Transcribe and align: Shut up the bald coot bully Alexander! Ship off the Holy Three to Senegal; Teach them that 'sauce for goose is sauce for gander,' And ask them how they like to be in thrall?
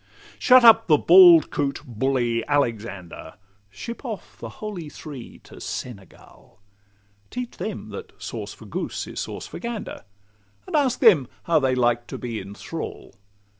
Shut 0.39 0.63
up 0.65 0.87
the 0.87 0.97
bald 0.97 1.51
coot 1.51 1.81
bully 1.85 2.43
Alexander! 2.47 3.35
Ship 3.69 4.03
off 4.03 4.35
the 4.39 4.49
Holy 4.49 4.89
Three 4.89 5.37
to 5.43 5.61
Senegal; 5.61 6.59
Teach 7.29 7.57
them 7.57 7.89
that 7.89 8.19
'sauce 8.19 8.51
for 8.55 8.65
goose 8.65 9.05
is 9.05 9.19
sauce 9.19 9.45
for 9.45 9.59
gander,' 9.59 10.03
And 10.65 10.75
ask 10.75 11.01
them 11.01 11.27
how 11.43 11.59
they 11.59 11.75
like 11.75 12.07
to 12.07 12.17
be 12.17 12.39
in 12.39 12.55
thrall? 12.55 13.13